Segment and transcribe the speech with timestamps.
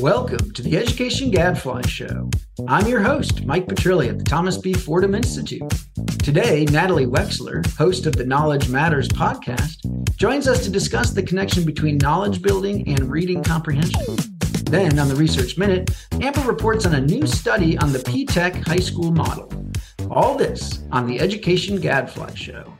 [0.00, 2.30] Welcome to the Education Gadfly Show.
[2.68, 4.72] I'm your host, Mike Petrilli at the Thomas B.
[4.72, 5.62] Fordham Institute.
[6.22, 11.64] Today, Natalie Wexler, host of the Knowledge Matters podcast, joins us to discuss the connection
[11.64, 14.14] between knowledge building and reading comprehension.
[14.66, 15.90] Then, on the Research Minute,
[16.20, 19.52] Amber reports on a new study on the P-TECH high school model.
[20.12, 22.72] All this on the Education Gadfly Show.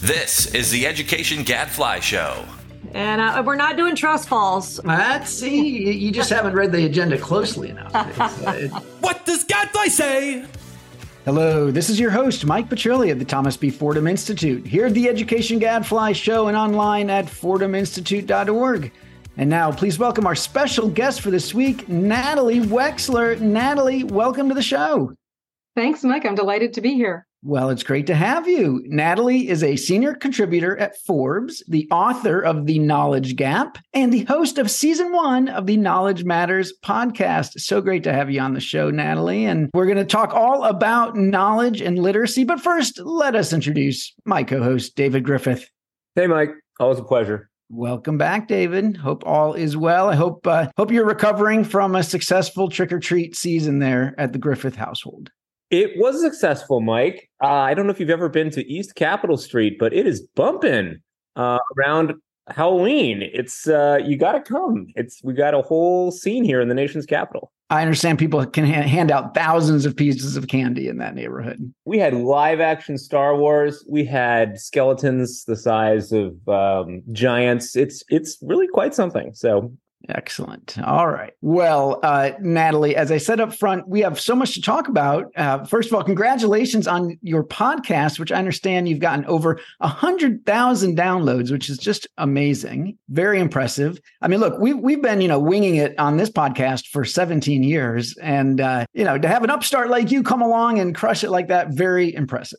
[0.00, 2.44] This is the Education Gadfly Show.
[2.94, 4.82] And uh, we're not doing trust falls.
[4.84, 5.92] Let's see.
[5.92, 7.92] You just haven't read the agenda closely enough.
[7.94, 8.68] Uh,
[9.00, 10.44] what does Gadfly say?
[11.24, 13.70] Hello, this is your host, Mike Petrilli at the Thomas B.
[13.70, 18.92] Fordham Institute, here at the Education Gadfly Show and online at fordhaminstitute.org.
[19.36, 23.40] And now, please welcome our special guest for this week, Natalie Wexler.
[23.40, 25.14] Natalie, welcome to the show.
[25.76, 26.26] Thanks, Mike.
[26.26, 27.26] I'm delighted to be here.
[27.44, 28.84] Well, it's great to have you.
[28.86, 34.22] Natalie is a senior contributor at Forbes, the author of The Knowledge Gap, and the
[34.26, 37.58] host of season one of the Knowledge Matters podcast.
[37.58, 39.44] So great to have you on the show, Natalie.
[39.44, 42.44] And we're going to talk all about knowledge and literacy.
[42.44, 45.68] But first, let us introduce my co host, David Griffith.
[46.14, 46.50] Hey, Mike.
[46.78, 47.50] Always a pleasure.
[47.70, 48.96] Welcome back, David.
[48.96, 50.08] Hope all is well.
[50.08, 54.32] I hope uh, hope you're recovering from a successful trick or treat season there at
[54.32, 55.30] the Griffith household.
[55.72, 57.30] It was successful, Mike.
[57.42, 60.20] Uh, I don't know if you've ever been to East Capitol Street, but it is
[60.36, 61.00] bumping
[61.34, 62.12] uh, around
[62.48, 63.22] Halloween.
[63.32, 64.88] It's uh, you got to come.
[64.96, 67.52] It's we got a whole scene here in the nation's capital.
[67.70, 71.72] I understand people can ha- hand out thousands of pieces of candy in that neighborhood.
[71.86, 73.82] We had live action Star Wars.
[73.88, 77.76] We had skeletons the size of um, giants.
[77.76, 79.32] It's it's really quite something.
[79.32, 79.72] So
[80.08, 80.76] Excellent.
[80.82, 81.32] All right.
[81.42, 85.26] Well, uh, Natalie, as I said up front, we have so much to talk about.
[85.36, 89.88] Uh, first of all, congratulations on your podcast, which I understand you've gotten over a
[89.88, 92.98] hundred thousand downloads, which is just amazing.
[93.10, 94.00] Very impressive.
[94.20, 97.62] I mean, look, we've we've been you know winging it on this podcast for 17
[97.62, 101.22] years, and uh, you know to have an upstart like you come along and crush
[101.22, 102.58] it like that, very impressive.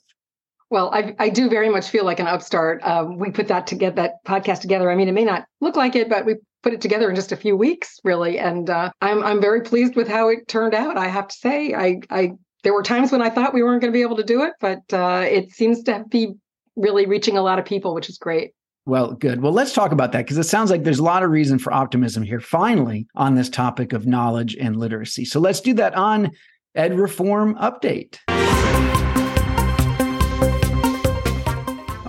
[0.69, 2.81] Well, I, I do very much feel like an upstart.
[2.83, 4.89] Um, we put that to get that podcast together.
[4.89, 7.31] I mean, it may not look like it, but we put it together in just
[7.31, 8.39] a few weeks, really.
[8.39, 10.97] And uh, I'm I'm very pleased with how it turned out.
[10.97, 12.31] I have to say, I I
[12.63, 14.53] there were times when I thought we weren't going to be able to do it,
[14.59, 16.33] but uh, it seems to be
[16.75, 18.51] really reaching a lot of people, which is great.
[18.85, 19.41] Well, good.
[19.41, 21.71] Well, let's talk about that because it sounds like there's a lot of reason for
[21.71, 25.23] optimism here, finally, on this topic of knowledge and literacy.
[25.25, 26.31] So let's do that on
[26.75, 28.17] Ed Reform Update.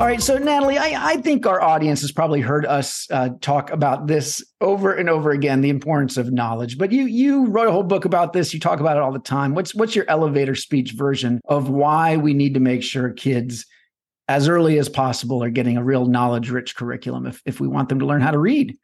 [0.04, 0.22] All right.
[0.22, 4.44] So, Natalie, I, I, think our audience has probably heard us uh, talk about this
[4.60, 6.76] over and over again, the importance of knowledge.
[6.76, 8.52] But you you wrote a whole book about this.
[8.52, 9.54] You talk about it all the time.
[9.54, 13.64] What's what's your elevator speech version of why we need to make sure kids
[14.28, 17.88] as early as possible are getting a real knowledge rich curriculum if, if we want
[17.88, 18.76] them to learn how to read?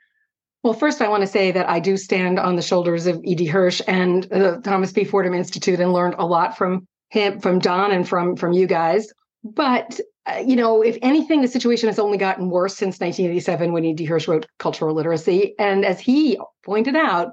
[0.62, 3.44] Well, first, I want to say that I do stand on the shoulders of E.D.
[3.44, 5.04] Hirsch and the Thomas B.
[5.04, 9.12] Fordham Institute and learned a lot from him, from John, and from from you guys.
[9.44, 13.84] But uh, you know, if anything, the situation has only gotten worse since 1987 when
[13.84, 14.04] E.D.
[14.04, 15.54] Hirsch wrote Cultural Literacy.
[15.58, 17.32] And as he pointed out,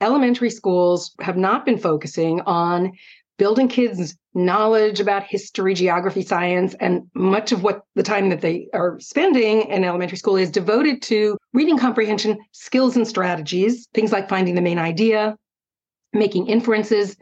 [0.00, 2.92] elementary schools have not been focusing on
[3.38, 8.68] building kids' knowledge about history, geography, science, and much of what the time that they
[8.72, 14.28] are spending in elementary school is devoted to reading comprehension skills and strategies, things like
[14.28, 15.36] finding the main idea,
[16.12, 17.16] making inferences,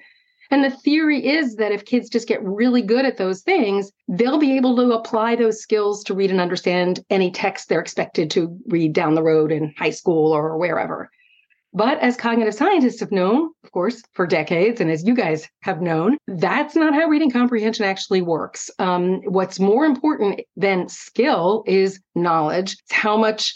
[0.51, 4.39] and the theory is that if kids just get really good at those things, they'll
[4.39, 8.57] be able to apply those skills to read and understand any text they're expected to
[8.67, 11.11] read down the road in high school or wherever.
[11.73, 15.81] But as cognitive scientists have known, of course, for decades, and as you guys have
[15.81, 18.71] known, that's not how reading comprehension actually works.
[18.81, 22.73] Um, what's more important than skill is knowledge.
[22.73, 23.55] It's how much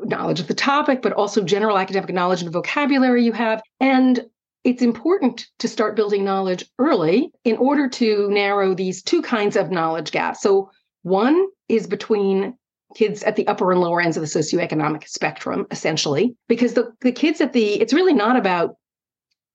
[0.00, 4.24] knowledge of the topic, but also general academic knowledge and vocabulary you have, and
[4.64, 9.70] it's important to start building knowledge early in order to narrow these two kinds of
[9.70, 10.42] knowledge gaps.
[10.42, 10.70] So,
[11.02, 12.54] one is between
[12.96, 17.12] kids at the upper and lower ends of the socioeconomic spectrum, essentially, because the, the
[17.12, 18.76] kids at the, it's really not about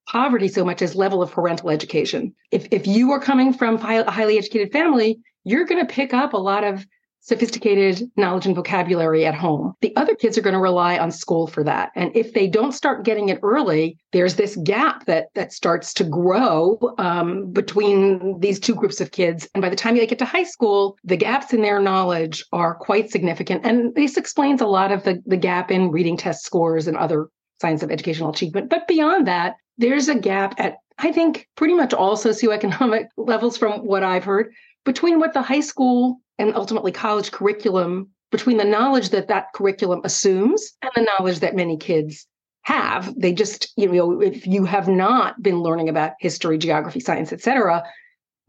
[0.08, 2.34] poverty so much as level of parental education.
[2.52, 6.34] If, if you are coming from a highly educated family, you're going to pick up
[6.34, 6.86] a lot of
[7.24, 9.74] sophisticated knowledge and vocabulary at home.
[9.82, 11.92] The other kids are going to rely on school for that.
[11.96, 16.04] And if they don't start getting it early, there's this gap that that starts to
[16.04, 19.48] grow um, between these two groups of kids.
[19.56, 22.76] And by the time they get to high school, the gaps in their knowledge are
[22.76, 23.66] quite significant.
[23.66, 27.30] And this explains a lot of the, the gap in reading test scores and other
[27.62, 28.70] signs of educational achievement.
[28.70, 33.80] But beyond that, there's a gap at I think pretty much all socioeconomic levels from
[33.86, 34.52] what I've heard
[34.86, 40.02] between what the high school and ultimately college curriculum between the knowledge that that curriculum
[40.04, 42.26] assumes and the knowledge that many kids
[42.64, 43.14] have.
[43.16, 47.84] They just, you know, if you have not been learning about history, geography, science, etc.,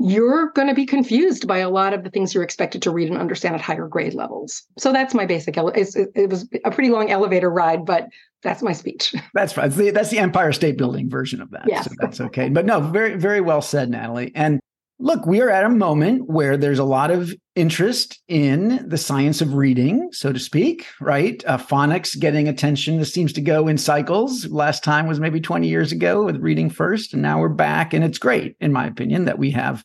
[0.00, 3.08] you're going to be confused by a lot of the things you're expected to read
[3.08, 4.62] and understand at higher grade levels.
[4.76, 5.56] So that's my basic.
[5.56, 8.08] Ele- it was a pretty long elevator ride, but
[8.42, 9.14] that's my speech.
[9.34, 9.70] That's fine.
[9.70, 11.64] That's the Empire State Building version of that.
[11.66, 11.86] Yes.
[11.86, 12.50] So that's okay.
[12.50, 14.32] But no, very, very well said, Natalie.
[14.34, 14.60] And
[14.98, 19.40] look, we are at a moment where there's a lot of interest in the science
[19.40, 21.42] of reading, so to speak, right?
[21.46, 22.98] Uh, phonics getting attention.
[22.98, 24.46] This seems to go in cycles.
[24.46, 27.92] Last time was maybe 20 years ago with reading first, and now we're back.
[27.92, 29.84] And it's great, in my opinion, that we have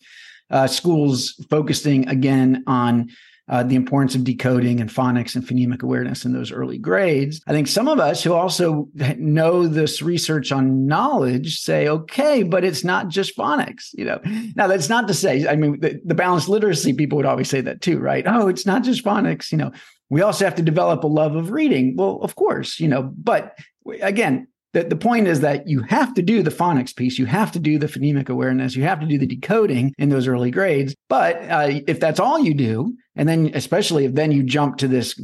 [0.52, 3.10] uh, schools focusing again on
[3.50, 7.42] uh, the importance of decoding and phonics and phonemic awareness in those early grades.
[7.48, 8.88] I think some of us who also
[9.18, 13.90] know this research on knowledge say, okay, but it's not just phonics.
[13.94, 14.22] You know,
[14.56, 17.62] now that's not to say, I mean, the, the balanced literacy people would always say
[17.62, 18.24] that too, right?
[18.28, 19.52] Oh, it's not just phonics.
[19.52, 19.72] You know,
[20.10, 21.96] we also have to develop a love of reading.
[21.96, 23.58] Well, of course, you know, but
[24.02, 27.18] again, the, the point is that you have to do the phonics piece.
[27.18, 28.76] You have to do the phonemic awareness.
[28.76, 30.96] You have to do the decoding in those early grades.
[31.08, 34.88] But uh, if that's all you do and then especially if then you jump to
[34.88, 35.22] this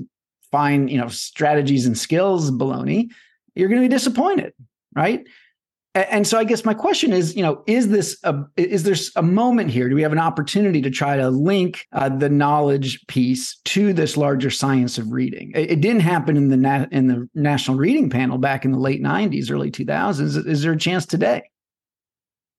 [0.51, 3.09] fine you know strategies and skills baloney
[3.56, 4.53] you're going to be disappointed
[4.95, 5.25] right
[5.95, 9.21] and so i guess my question is you know is this a is there a
[9.21, 9.89] moment here?
[9.89, 14.18] Do we have an opportunity to try to link uh, the knowledge piece to this
[14.18, 15.51] larger science of reading?
[15.53, 18.80] It, it didn't happen in the na- in the national reading panel back in the
[18.80, 21.44] late 90s early 2000s is there a chance today?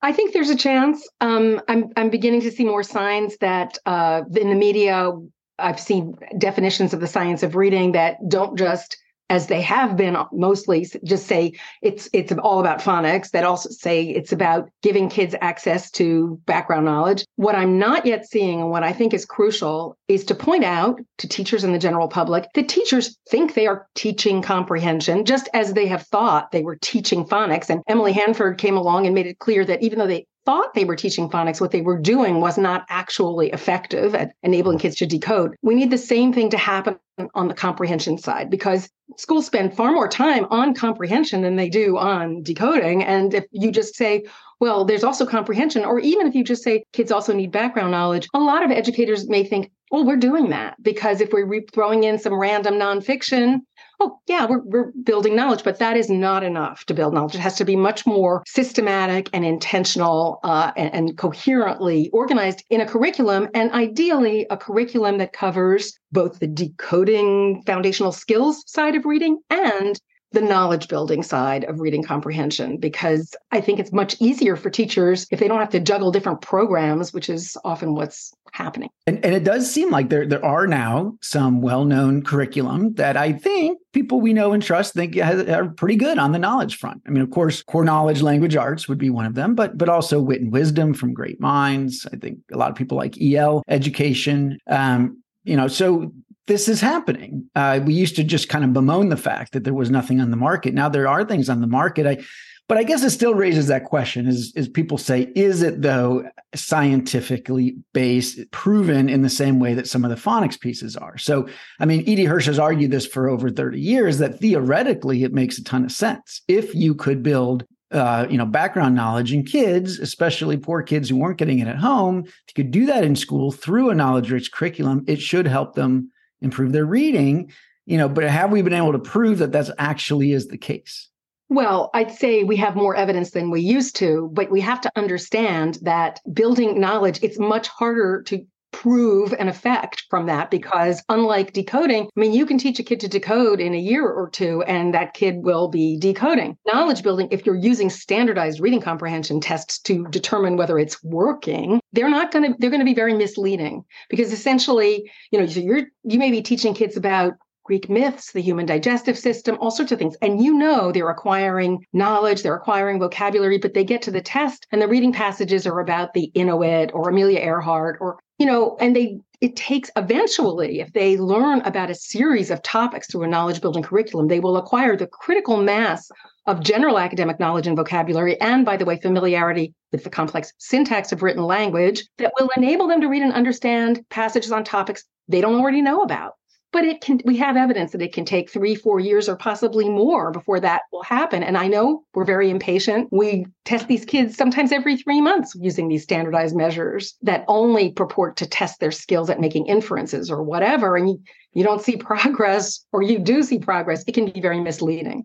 [0.02, 1.06] I think there's a chance.
[1.20, 5.12] Um, I'm I'm beginning to see more signs that uh, in the media,
[5.58, 8.96] I've seen definitions of the science of reading that don't just
[9.28, 11.52] as they have been mostly just say
[11.82, 16.84] it's it's all about phonics that also say it's about giving kids access to background
[16.84, 17.24] knowledge.
[17.36, 21.00] What i'm not yet seeing and what i think is crucial is to point out
[21.18, 25.72] to teachers and the general public that teachers think they are teaching comprehension just as
[25.72, 27.70] they have thought they were teaching phonics.
[27.70, 30.84] And emily hanford came along and made it clear that even though they thought they
[30.84, 35.06] were teaching phonics, what they were doing was not actually effective at enabling kids to
[35.06, 35.56] decode.
[35.62, 36.96] We need the same thing to happen
[37.34, 41.98] on the comprehension side because schools spend far more time on comprehension than they do
[41.98, 43.02] on decoding.
[43.02, 44.24] And if you just say,
[44.60, 48.28] well, there's also comprehension, or even if you just say kids also need background knowledge,
[48.32, 52.04] a lot of educators may think, well, we're doing that because if we're re- throwing
[52.04, 53.60] in some random nonfiction,
[54.00, 57.34] oh yeah we're, we're building knowledge but that is not enough to build knowledge.
[57.34, 62.80] It has to be much more systematic and intentional uh, and, and coherently organized in
[62.80, 69.04] a curriculum and ideally a curriculum that covers both the decoding foundational skills side of
[69.04, 70.00] reading and
[70.36, 75.26] the knowledge building side of reading comprehension because I think it's much easier for teachers
[75.30, 78.90] if they don't have to juggle different programs, which is often what's happening.
[79.06, 83.32] And, and it does seem like there there are now some well-known curriculum that I
[83.32, 87.00] think people we know and trust think are pretty good on the knowledge front.
[87.06, 89.88] I mean, of course, core knowledge, language arts would be one of them, but but
[89.88, 92.06] also wit and wisdom from great minds.
[92.12, 94.58] I think a lot of people like EL education.
[94.66, 96.12] Um, you know, so
[96.46, 97.48] this is happening.
[97.54, 100.30] Uh, we used to just kind of bemoan the fact that there was nothing on
[100.30, 100.74] the market.
[100.74, 102.06] Now there are things on the market.
[102.06, 102.24] I,
[102.68, 106.28] but I guess it still raises that question: is is people say, is it though
[106.54, 111.16] scientifically based, proven in the same way that some of the phonics pieces are?
[111.18, 111.48] So,
[111.78, 112.24] I mean, E.D.
[112.24, 115.92] Hirsch has argued this for over thirty years that theoretically it makes a ton of
[115.92, 121.08] sense if you could build uh, you know, background knowledge in kids, especially poor kids
[121.08, 122.24] who weren't getting it at home.
[122.26, 126.10] If you could do that in school through a knowledge-rich curriculum, it should help them
[126.40, 127.52] improve their reading.
[127.86, 131.08] You know, but have we been able to prove that that's actually is the case?
[131.48, 134.90] Well, I'd say we have more evidence than we used to, but we have to
[134.96, 138.44] understand that building knowledge, it's much harder to
[138.76, 143.00] prove an effect from that because unlike decoding, I mean, you can teach a kid
[143.00, 146.58] to decode in a year or two and that kid will be decoding.
[146.66, 152.10] Knowledge building, if you're using standardized reading comprehension tests to determine whether it's working, they're
[152.10, 155.84] not going to, they're going to be very misleading because essentially, you know, so you're,
[156.04, 157.32] you may be teaching kids about
[157.66, 160.16] Greek myths, the human digestive system, all sorts of things.
[160.22, 164.66] And you know they're acquiring knowledge, they're acquiring vocabulary, but they get to the test
[164.70, 168.94] and the reading passages are about the Inuit or Amelia Earhart or, you know, and
[168.94, 173.60] they it takes eventually, if they learn about a series of topics through a knowledge
[173.60, 176.10] building curriculum, they will acquire the critical mass
[176.46, 181.12] of general academic knowledge and vocabulary, and by the way, familiarity with the complex syntax
[181.12, 185.40] of written language that will enable them to read and understand passages on topics they
[185.40, 186.34] don't already know about.
[186.76, 189.88] But it can we have evidence that it can take three four years or possibly
[189.88, 191.42] more before that will happen.
[191.42, 193.08] And i know we're very impatient.
[193.10, 198.36] We test these kids sometimes every three months using these standardized measures that only purport
[198.36, 200.96] to test their skills at making inferences or whatever.
[200.96, 201.22] And you,
[201.54, 204.04] you don't see progress or you do see progress.
[204.06, 205.24] It can be very misleading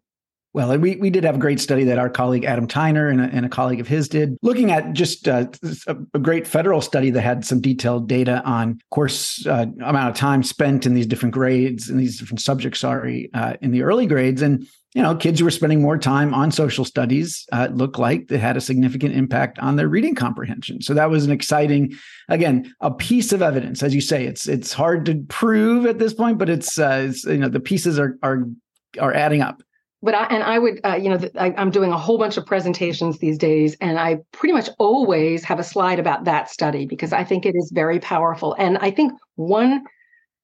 [0.53, 3.23] well, we, we did have a great study that our colleague Adam Tyner and a,
[3.23, 5.45] and a colleague of his did, looking at just uh,
[5.87, 10.43] a, great federal study that had some detailed data on course uh, amount of time
[10.43, 12.81] spent in these different grades and these different subjects.
[12.81, 16.33] Sorry, uh, in the early grades, and you know, kids who were spending more time
[16.33, 20.81] on social studies uh, looked like they had a significant impact on their reading comprehension.
[20.81, 21.93] So that was an exciting,
[22.27, 23.83] again, a piece of evidence.
[23.83, 27.23] As you say, it's it's hard to prove at this point, but it's, uh, it's
[27.23, 28.43] you know the pieces are are
[28.99, 29.63] are adding up
[30.03, 32.45] but I, and I would, uh, you know, I, I'm doing a whole bunch of
[32.45, 37.13] presentations these days, and I pretty much always have a slide about that study because
[37.13, 38.55] I think it is very powerful.
[38.57, 39.83] And I think one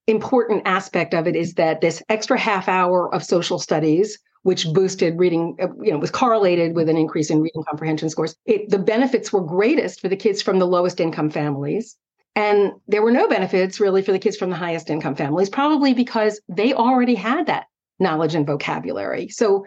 [0.06, 5.18] important aspect of it is that this extra half hour of social studies, which boosted
[5.18, 8.36] reading, uh, you know, was correlated with an increase in reading comprehension scores.
[8.46, 11.98] It, the benefits were greatest for the kids from the lowest income families.
[12.36, 15.96] And there were no benefits really for the kids from the highest income families, probably
[15.96, 17.66] because they already had that
[18.00, 19.30] knowledge and vocabulary.
[19.30, 19.66] So,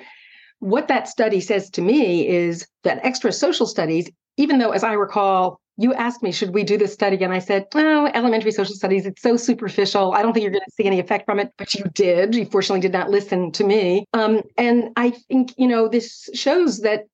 [0.58, 4.92] what that study says to me is that extra social studies, even though, as I
[4.92, 7.22] recall, you asked me, should we do this study?
[7.24, 10.12] And I said, oh, elementary social studies, it's so superficial.
[10.12, 11.52] I don't think you're going to see any effect from it.
[11.56, 12.34] But you did.
[12.34, 14.04] You fortunately did not listen to me.
[14.12, 17.04] Um, and I think, you know, this shows that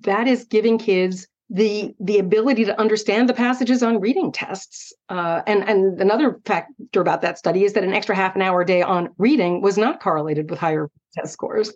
[0.00, 4.92] that is giving kids the the ability to understand the passages on reading tests.
[5.08, 8.62] Uh, and and another factor about that study is that an extra half an hour
[8.62, 11.72] a day on reading was not correlated with higher test scores.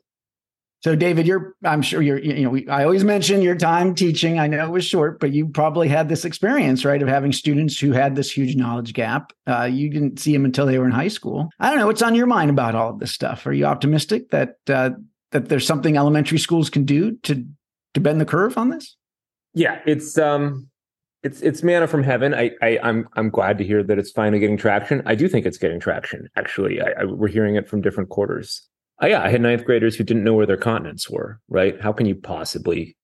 [0.85, 4.39] So, David, you're I'm sure you're you know we, I always mention your time teaching.
[4.39, 7.81] I know it was short, but you probably had this experience, right, of having students
[7.81, 9.33] who had this huge knowledge gap.
[9.47, 11.49] Uh, you didn't see them until they were in high school.
[11.59, 13.47] I don't know what's on your mind about all of this stuff.
[13.47, 14.91] Are you optimistic that uh,
[15.33, 17.45] that there's something elementary schools can do to
[17.95, 18.95] to bend the curve on this?
[19.55, 20.69] Yeah, it's um
[21.23, 22.35] it's it's manna from heaven.
[22.35, 25.03] I, I I'm I'm glad to hear that it's finally getting traction.
[25.07, 26.29] I do think it's getting traction.
[26.37, 28.69] Actually, I, I, we're hearing it from different quarters.
[29.01, 31.41] Oh, yeah, I had ninth graders who didn't know where their continents were.
[31.49, 31.81] Right?
[31.81, 32.97] How can you possibly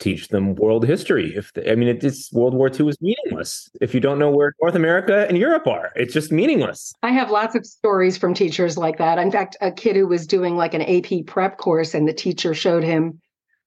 [0.00, 3.70] teach them world history if they, I mean it, it's World War II is meaningless
[3.80, 5.92] if you don't know where North America and Europe are.
[5.94, 6.92] It's just meaningless.
[7.02, 9.18] I have lots of stories from teachers like that.
[9.18, 12.54] In fact, a kid who was doing like an AP prep course and the teacher
[12.54, 13.20] showed him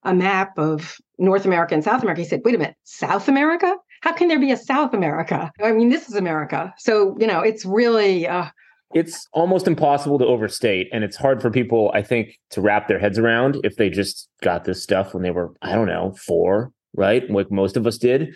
[0.08, 2.22] a map of North America and South America.
[2.22, 3.76] He said, wait a minute, South America?
[4.00, 5.52] How can there be a South America?
[5.62, 6.72] I mean, this is America.
[6.78, 8.26] So, you know, it's really.
[8.26, 8.46] Uh,
[8.94, 10.88] it's almost impossible to overstate.
[10.92, 14.30] And it's hard for people, I think, to wrap their heads around if they just
[14.42, 17.28] got this stuff when they were, I don't know, four, right?
[17.30, 18.34] Like most of us did.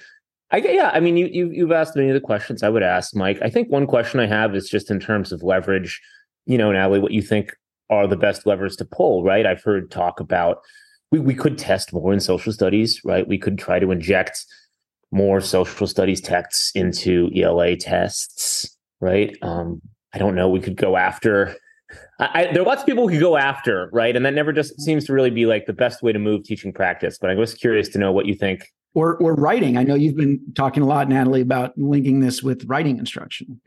[0.51, 3.17] I, yeah, I mean, you, you you've asked many of the questions I would ask,
[3.17, 3.39] Mike.
[3.41, 5.99] I think one question I have is just in terms of leverage.
[6.45, 7.57] You know, Natalie, what you think
[7.89, 9.47] are the best levers to pull, right?
[9.47, 10.59] I've heard talk about
[11.13, 13.29] we, we could test more in social studies, right?
[13.29, 14.45] We could try to inject
[15.13, 19.37] more social studies texts into ELA tests, right?
[19.43, 19.83] Um,
[20.15, 20.49] I don't know.
[20.49, 21.55] We could go after.
[22.19, 24.17] I, I, there are lots of people who could go after, right?
[24.17, 26.73] And that never just seems to really be like the best way to move teaching
[26.73, 27.19] practice.
[27.21, 28.73] But I was curious to know what you think.
[28.95, 29.77] Or, or writing.
[29.77, 33.61] I know you've been talking a lot, Natalie, about linking this with writing instruction.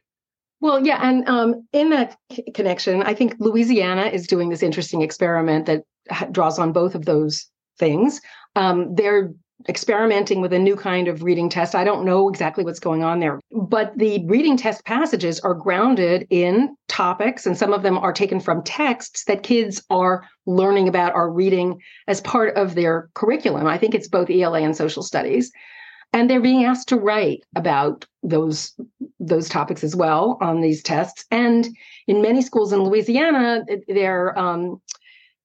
[0.61, 5.01] Well, yeah, and um, in that c- connection, I think Louisiana is doing this interesting
[5.01, 5.83] experiment that
[6.31, 7.47] draws on both of those
[7.77, 8.21] things.
[8.55, 9.33] Um, they're
[9.69, 11.75] experimenting with a new kind of reading test.
[11.75, 16.27] I don't know exactly what's going on there, but the reading test passages are grounded
[16.29, 21.15] in topics, and some of them are taken from texts that kids are learning about,
[21.15, 23.65] are reading as part of their curriculum.
[23.65, 25.51] I think it's both ELA and social studies.
[26.13, 28.73] And they're being asked to write about those
[29.19, 31.25] those topics as well on these tests.
[31.29, 31.67] And
[32.07, 34.81] in many schools in Louisiana, they're um,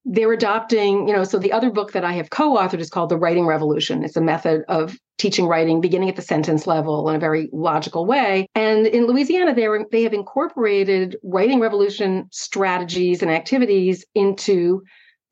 [0.04, 3.18] they're adopting, you know, so the other book that I have co-authored is called The
[3.18, 4.02] Writing Revolution.
[4.02, 8.06] It's a method of teaching writing beginning at the sentence level in a very logical
[8.06, 8.46] way.
[8.54, 14.82] And in Louisiana, they are, they have incorporated writing revolution strategies and activities into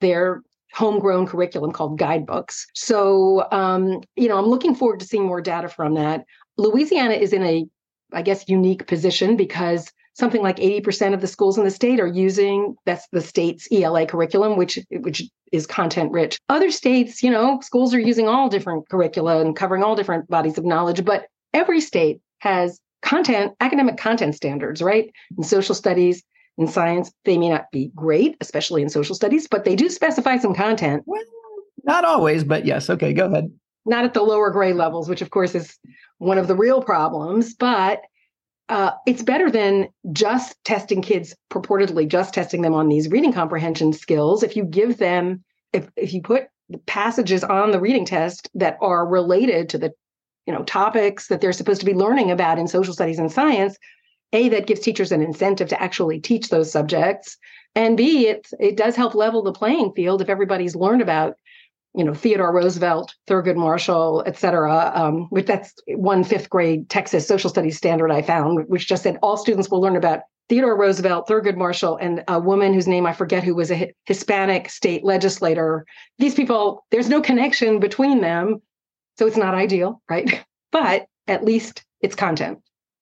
[0.03, 0.43] their
[0.75, 2.67] homegrown curriculum called guidebooks.
[2.75, 6.25] So, um, you know, I'm looking forward to seeing more data from that.
[6.59, 7.65] Louisiana is in a,
[8.13, 12.07] I guess, unique position because something like 80% of the schools in the state are
[12.07, 15.23] using that's the state's ELA curriculum which which
[15.53, 16.39] is content rich.
[16.49, 20.59] Other states, you know, schools are using all different curricula and covering all different bodies
[20.59, 25.11] of knowledge, but every state has content academic content standards, right?
[25.37, 26.23] In social studies,
[26.59, 30.37] in science, they may not be great, especially in social studies, but they do specify
[30.37, 31.05] some content.
[31.07, 31.23] Well,
[31.85, 32.91] not always, but yes.
[32.91, 33.51] Okay, go ahead.
[33.87, 35.79] Not at the lower grade levels, which of course is
[36.19, 38.03] one of the real problems, but
[38.69, 43.93] uh, it's better than just testing kids, purportedly just testing them on these reading comprehension
[43.93, 44.43] skills.
[44.43, 46.49] If you give them, if, if you put
[46.87, 49.93] passages on the reading test that are related to the
[50.47, 53.77] you know topics that they're supposed to be learning about in social studies and science
[54.33, 57.39] a that gives teachers an incentive to actually teach those subjects
[57.75, 61.35] and b it it does help level the playing field if everybody's learned about
[61.99, 67.27] you know theodore roosevelt thurgood marshall et cetera um, which that's one fifth grade texas
[67.27, 71.29] social studies standard i found which just said all students will learn about theodore roosevelt
[71.29, 75.85] thurgood marshall and a woman whose name i forget who was a hispanic state legislator.
[76.19, 78.63] These people there's no connection between them
[79.19, 80.45] so it's not ideal right?
[80.71, 82.59] But at least it's content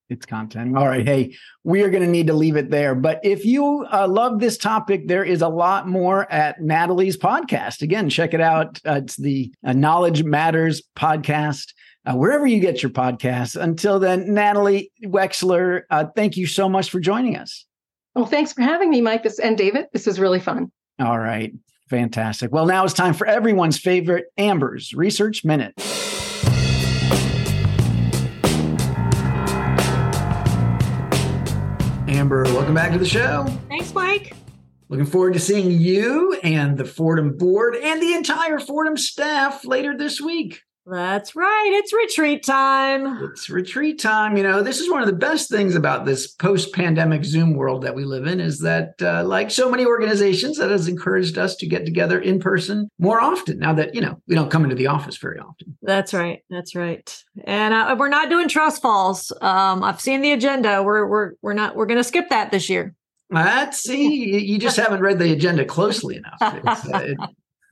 [0.09, 0.77] it's content.
[0.77, 1.07] All right.
[1.07, 2.95] Hey, we are going to need to leave it there.
[2.95, 7.83] But if you uh, love this topic, there is a lot more at Natalie's podcast.
[7.83, 8.81] Again, check it out.
[8.87, 11.73] Uh, it's the uh, Knowledge Matters podcast.
[12.05, 13.61] Uh, wherever you get your podcasts.
[13.61, 17.67] Until then, Natalie Wexler, uh, thank you so much for joining us.
[18.15, 19.87] Well, thanks for having me, Mike this, and David.
[19.93, 20.71] This was really fun.
[21.01, 21.53] All right.
[21.91, 22.53] Fantastic.
[22.53, 25.75] Well, now it's time for everyone's favorite Amber's Research Minute.
[32.17, 33.45] Amber, welcome back to the show.
[33.69, 34.35] Thanks, Mike.
[34.89, 39.95] Looking forward to seeing you and the Fordham board and the entire Fordham staff later
[39.95, 40.63] this week.
[40.89, 41.71] That's right.
[41.73, 43.25] It's retreat time.
[43.25, 44.37] It's retreat time.
[44.37, 47.97] You know, this is one of the best things about this post-pandemic Zoom world that
[47.97, 51.67] we live in is that, uh, like so many organizations, that has encouraged us to
[51.67, 53.59] get together in person more often.
[53.59, 55.77] Now that you know we don't come into the office very often.
[55.83, 56.45] That's right.
[56.51, 57.25] That's right.
[57.45, 59.33] And uh, we're not doing trust falls.
[59.41, 60.85] Um, I've seen the agenda.
[60.85, 61.75] We're we're we're not.
[61.75, 62.95] We're going to skip that this year.
[63.29, 64.39] Let's see.
[64.39, 66.39] You just haven't read the agenda closely enough.
[66.41, 67.19] Uh, it,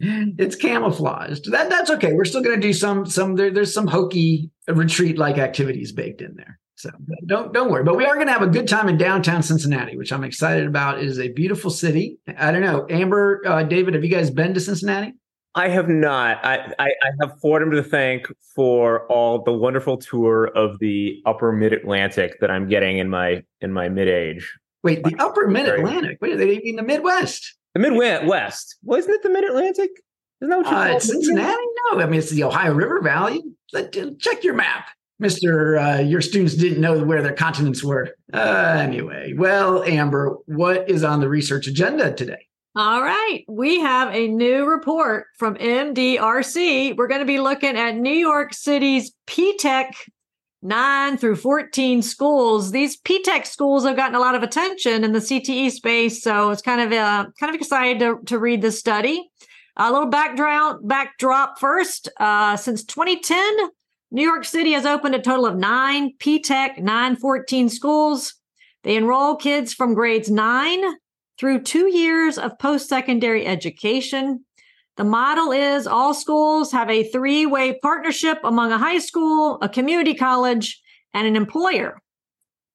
[0.00, 1.50] it's camouflaged.
[1.50, 2.12] That that's okay.
[2.12, 6.20] We're still going to do some some there, there's some hokey retreat like activities baked
[6.20, 6.58] in there.
[6.76, 6.90] So
[7.26, 7.84] don't don't worry.
[7.84, 10.66] But we are going to have a good time in downtown Cincinnati, which I'm excited
[10.66, 10.98] about.
[10.98, 12.18] It is a beautiful city.
[12.36, 15.14] I don't know, Amber, uh, David, have you guys been to Cincinnati?
[15.56, 16.44] I have not.
[16.44, 21.52] I, I, I have Fordham to thank for all the wonderful tour of the Upper
[21.52, 24.52] Mid Atlantic that I'm getting in my in my mid age.
[24.82, 26.18] Wait, the Upper Mid Atlantic?
[26.20, 27.56] Wait, they mean the Midwest?
[27.74, 28.76] The Midwest.
[28.82, 29.90] Wasn't it the Mid Atlantic?
[30.40, 31.62] Isn't that what you uh, Cincinnati?
[31.92, 33.42] No, I mean it's the Ohio River Valley.
[33.74, 33.82] Uh,
[34.18, 35.76] check your map, Mister.
[35.76, 38.14] Uh, your students didn't know where their continents were.
[38.32, 42.46] Uh, anyway, well, Amber, what is on the research agenda today?
[42.76, 46.96] All right, we have a new report from MDRC.
[46.96, 50.10] We're going to be looking at New York City's P-TECH
[50.64, 52.70] 9 through 14 schools.
[52.70, 56.62] These P-TECH schools have gotten a lot of attention in the CTE space, so it's
[56.62, 59.30] kind of uh, kind of excited to, to read this study.
[59.76, 62.08] A little background backdrop first.
[62.18, 63.56] Uh, since 2010,
[64.10, 68.34] New York City has opened a total of nine P-TECH 914 schools.
[68.84, 70.82] They enroll kids from grades 9
[71.38, 74.44] through two years of post-secondary education.
[74.96, 79.68] The model is all schools have a three way partnership among a high school, a
[79.68, 80.80] community college,
[81.12, 82.00] and an employer.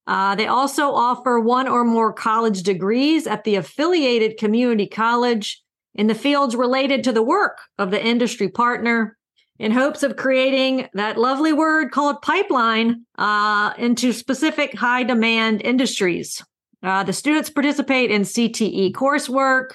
[0.06, 5.62] Uh, they also offer one or more college degrees at the affiliated community college
[5.96, 9.18] in the fields related to the work of the industry partner
[9.60, 16.42] in hopes of creating that lovely word called pipeline uh, into specific high demand industries.
[16.82, 19.72] Uh, the students participate in CTE coursework,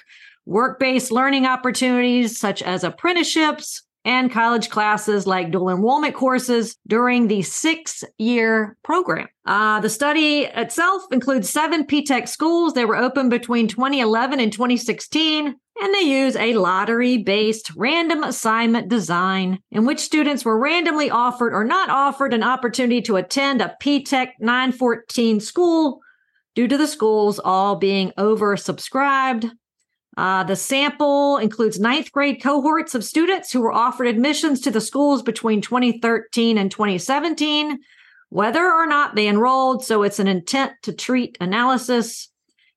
[0.46, 7.26] work based learning opportunities such as apprenticeships and college classes like dual enrollment courses during
[7.26, 9.26] the six year program.
[9.46, 12.74] Uh, the study itself includes seven P-TECH schools.
[12.74, 18.88] They were open between 2011 and 2016, and they use a lottery based random assignment
[18.88, 23.74] design in which students were randomly offered or not offered an opportunity to attend a
[23.80, 26.00] P-TECH 914 school
[26.54, 29.50] due to the schools all being oversubscribed
[30.16, 34.80] uh, the sample includes ninth grade cohorts of students who were offered admissions to the
[34.80, 37.80] schools between 2013 and 2017,
[38.28, 39.84] whether or not they enrolled.
[39.84, 42.28] So it's an intent to treat analysis.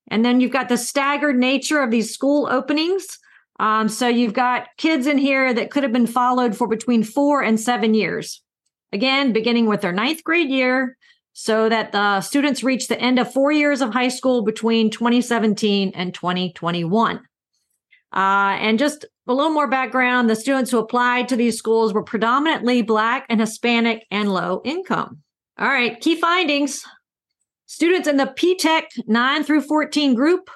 [0.09, 3.19] And then you've got the staggered nature of these school openings.
[3.59, 7.43] Um, so you've got kids in here that could have been followed for between four
[7.43, 8.41] and seven years.
[8.93, 10.96] Again, beginning with their ninth grade year
[11.39, 15.91] so that the students reach the end of four years of high school between 2017
[15.93, 17.17] and 2021.
[17.17, 17.19] Uh,
[18.11, 22.81] and just a little more background the students who applied to these schools were predominantly
[22.81, 25.19] Black and Hispanic and low income.
[25.59, 26.83] All right, key findings
[27.67, 30.49] students in the P-TECH 9 through 14 group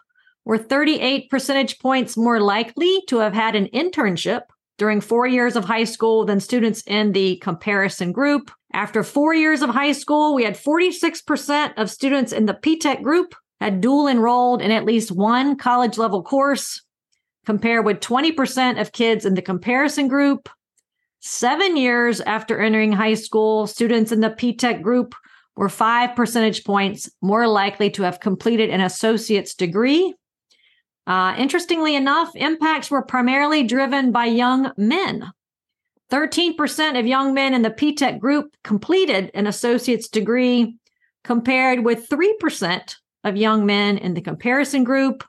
[0.45, 4.45] were 38 percentage points more likely to have had an internship
[4.79, 8.49] during four years of high school than students in the comparison group.
[8.73, 13.35] After four years of high school, we had 46% of students in the P-TECH group
[13.59, 16.81] had dual enrolled in at least one college level course,
[17.45, 20.49] compared with 20% of kids in the comparison group.
[21.19, 25.13] Seven years after entering high school, students in the P-TECH group
[25.55, 30.13] were five percentage points more likely to have completed an associate's degree.
[31.05, 35.31] Uh, interestingly enough, impacts were primarily driven by young men.
[36.11, 40.77] 13% of young men in the P-TECH group completed an associate's degree,
[41.23, 45.23] compared with 3% of young men in the comparison group.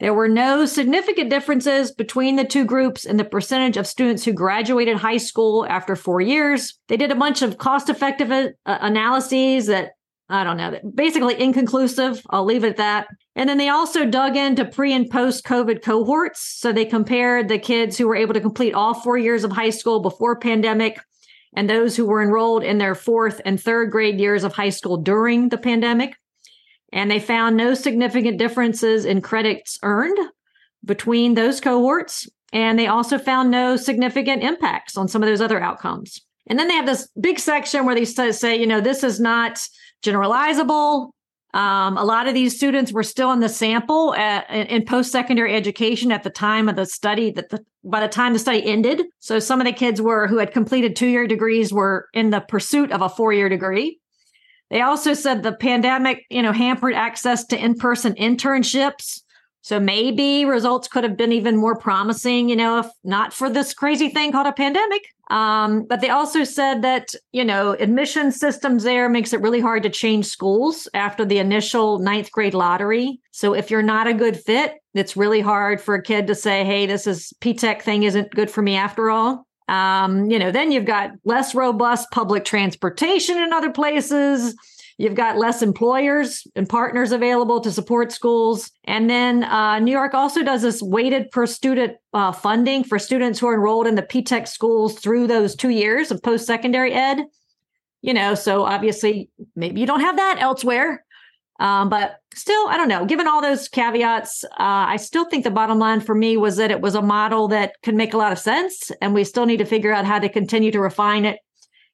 [0.00, 4.32] There were no significant differences between the two groups in the percentage of students who
[4.32, 6.78] graduated high school after four years.
[6.86, 9.92] They did a bunch of cost effective uh, analyses that
[10.30, 12.22] I don't know, basically inconclusive.
[12.28, 13.08] I'll leave it at that.
[13.38, 16.42] And then they also dug into pre and post COVID cohorts.
[16.42, 19.70] So they compared the kids who were able to complete all four years of high
[19.70, 20.98] school before pandemic
[21.54, 24.96] and those who were enrolled in their fourth and third grade years of high school
[24.96, 26.16] during the pandemic.
[26.92, 30.18] And they found no significant differences in credits earned
[30.84, 32.28] between those cohorts.
[32.52, 36.20] And they also found no significant impacts on some of those other outcomes.
[36.48, 39.60] And then they have this big section where they say, you know, this is not
[40.02, 41.10] generalizable.
[41.58, 46.12] Um, a lot of these students were still in the sample at, in post-secondary education
[46.12, 49.02] at the time of the study that the, by the time the study ended.
[49.18, 52.92] So some of the kids were who had completed two-year degrees were in the pursuit
[52.92, 53.98] of a four-year degree.
[54.70, 59.22] They also said the pandemic, you know, hampered access to in-person internships.
[59.62, 63.74] So maybe results could have been even more promising, you know, if not for this
[63.74, 65.02] crazy thing called a pandemic.
[65.30, 69.82] Um, but they also said that, you know, admission systems there makes it really hard
[69.82, 73.20] to change schools after the initial ninth grade lottery.
[73.30, 76.64] So if you're not a good fit, it's really hard for a kid to say,
[76.64, 79.46] hey, this is P-TECH thing isn't good for me after all.
[79.68, 84.54] Um, you know, then you've got less robust public transportation in other places.
[84.98, 88.72] You've got less employers and partners available to support schools.
[88.84, 93.38] And then uh, New York also does this weighted per student uh, funding for students
[93.38, 97.24] who are enrolled in the P-TECH schools through those two years of post secondary ed.
[98.02, 101.04] You know, so obviously, maybe you don't have that elsewhere.
[101.60, 103.04] Um, but still, I don't know.
[103.04, 106.70] Given all those caveats, uh, I still think the bottom line for me was that
[106.70, 109.56] it was a model that could make a lot of sense, and we still need
[109.56, 111.38] to figure out how to continue to refine it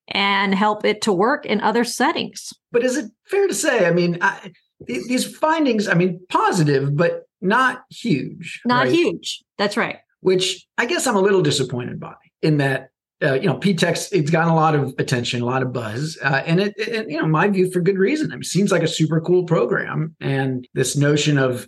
[0.09, 2.53] and help it to work in other settings.
[2.73, 3.87] But is it fair to say?
[3.87, 4.53] I mean, I,
[4.87, 8.61] these findings, I mean, positive, but not huge.
[8.65, 8.95] Not right?
[8.95, 9.43] huge.
[9.59, 9.99] That's right.
[10.21, 12.91] Which I guess I'm a little disappointed by in that.
[13.23, 16.43] Uh, you know, P-TECHs, it's gotten a lot of attention, a lot of buzz, uh,
[16.45, 18.33] and it, it, you know, my view for good reason.
[18.33, 21.67] I mean, it seems like a super cool program, and this notion of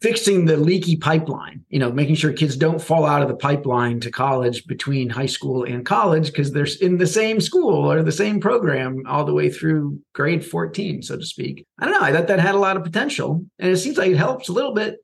[0.00, 3.98] fixing the leaky pipeline, you know, making sure kids don't fall out of the pipeline
[4.00, 8.12] to college between high school and college because they're in the same school or the
[8.12, 11.66] same program all the way through grade 14, so to speak.
[11.80, 12.06] I don't know.
[12.06, 13.44] I thought that had a lot of potential.
[13.58, 14.98] And it seems like it helps a little bit,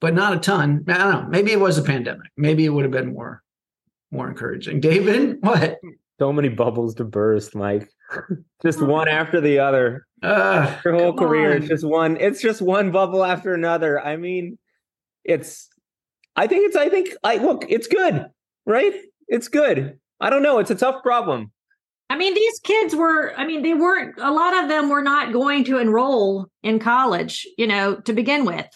[0.00, 0.84] but not a ton.
[0.86, 1.28] I don't know.
[1.28, 2.30] Maybe it was a pandemic.
[2.36, 3.42] Maybe it would have been more
[4.10, 4.80] more encouraging.
[4.80, 5.78] David, what?
[6.18, 7.88] So many bubbles to burst, Mike.
[8.62, 10.06] just one after the other.
[10.22, 11.58] Uh, Your whole career, on.
[11.58, 12.16] it's just one.
[12.16, 14.00] It's just one bubble after another.
[14.00, 14.58] I mean,
[15.24, 15.68] it's.
[16.34, 16.76] I think it's.
[16.76, 17.10] I think.
[17.22, 17.66] I look.
[17.68, 18.26] It's good,
[18.66, 18.94] right?
[19.28, 19.98] It's good.
[20.20, 20.58] I don't know.
[20.58, 21.52] It's a tough problem.
[22.10, 25.32] I mean, these kids were, I mean, they weren't, a lot of them were not
[25.32, 28.66] going to enroll in college, you know, to begin with.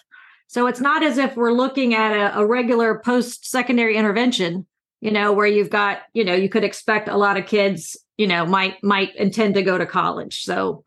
[0.49, 4.67] So it's not as if we're looking at a, a regular post secondary intervention,
[5.03, 8.27] you know, where you've got, you know, you could expect a lot of kids, you
[8.29, 10.45] know, might, might intend to go to college.
[10.45, 10.85] So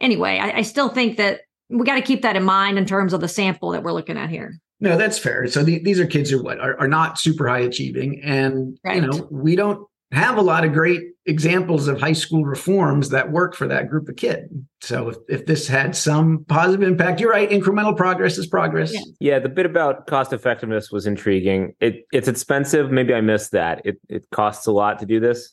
[0.00, 3.12] anyway, I, I still think that we got to keep that in mind in terms
[3.12, 4.60] of the sample that we're looking at here.
[4.78, 5.48] No, that's fair.
[5.48, 8.94] So the, these are kids who what are, are not super high achieving, and Right.
[8.94, 13.30] you know we don't have a lot of great examples of high school reforms that
[13.30, 14.48] work for that group of kid.
[14.80, 17.50] So if, if this had some positive impact, you're right.
[17.50, 18.94] Incremental progress is progress.
[18.94, 19.00] Yeah.
[19.20, 21.74] Yeah, the bit about cost effectiveness was intriguing.
[21.80, 22.90] It it's expensive.
[22.90, 23.82] Maybe I missed that.
[23.84, 25.52] It it costs a lot to do this.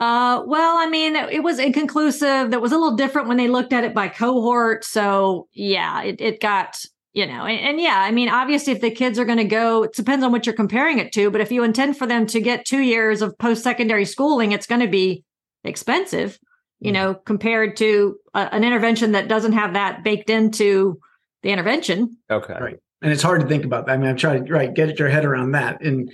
[0.00, 2.50] Uh, well, I mean, it was inconclusive.
[2.50, 4.84] That was a little different when they looked at it by cohort.
[4.84, 8.90] So yeah, it, it got, you know, and, and yeah, I mean, obviously if the
[8.90, 11.52] kids are going to go, it depends on what you're comparing it to, but if
[11.52, 15.24] you intend for them to get two years of post-secondary schooling, it's going to be
[15.64, 16.38] expensive,
[16.80, 16.94] you mm.
[16.94, 20.98] know, compared to a, an intervention that doesn't have that baked into
[21.42, 22.16] the intervention.
[22.30, 22.56] Okay.
[22.58, 22.78] Right.
[23.02, 23.92] And it's hard to think about that.
[23.92, 25.82] I mean, I'm trying to right get your head around that.
[25.82, 26.10] And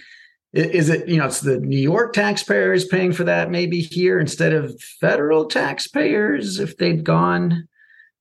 [0.54, 4.54] is it you know it's the New York taxpayers paying for that maybe here instead
[4.54, 7.67] of federal taxpayers if they'd gone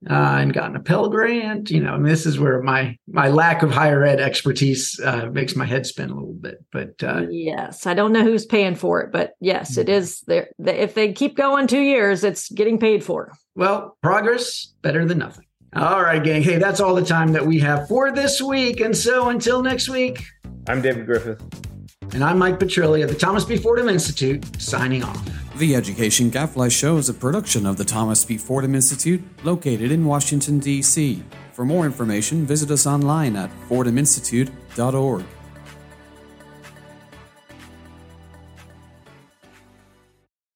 [0.10, 1.72] uh, and gotten a Pell Grant.
[1.72, 5.56] You know, and this is where my my lack of higher ed expertise uh, makes
[5.56, 6.64] my head spin a little bit.
[6.72, 10.50] But uh, yes, I don't know who's paying for it, but yes, it is there.
[10.60, 13.32] If they keep going two years, it's getting paid for.
[13.56, 15.46] Well, progress better than nothing.
[15.76, 16.44] All right, gang.
[16.44, 18.80] Hey, that's all the time that we have for this week.
[18.80, 20.24] And so until next week,
[20.68, 21.42] I'm David Griffith.
[22.14, 23.58] And I'm Mike Petrilli of the Thomas B.
[23.58, 25.47] Fordham Institute, signing off.
[25.58, 28.38] The Education Gadfly Show is a production of the Thomas B.
[28.38, 31.24] Fordham Institute, located in Washington, D.C.
[31.52, 35.26] For more information, visit us online at fordhaminstitute.org.